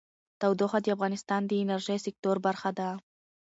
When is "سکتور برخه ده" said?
2.05-2.89